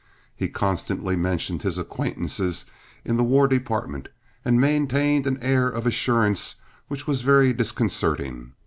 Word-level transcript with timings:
He 0.35 0.49
constantly 0.49 1.15
mentioned 1.15 1.61
his 1.61 1.77
acquaintances 1.77 2.65
in 3.05 3.17
the 3.17 3.23
War 3.23 3.47
Department 3.47 4.07
and 4.43 4.59
maintained 4.59 5.27
an 5.27 5.37
air 5.43 5.69
of 5.69 5.85
assurance 5.85 6.55
which 6.87 7.05
was 7.05 7.21
very 7.21 7.53
disconcerting. 7.53 8.53